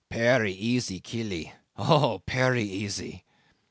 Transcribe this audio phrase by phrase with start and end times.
[0.09, 2.23] "Perry easy, kill e; oh!
[2.25, 3.23] perry easy!"